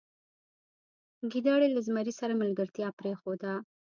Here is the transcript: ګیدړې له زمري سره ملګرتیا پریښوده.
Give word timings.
ګیدړې 1.31 1.67
له 1.75 1.79
زمري 1.87 2.13
سره 2.19 2.33
ملګرتیا 2.41 2.87
پریښوده. 2.99 3.53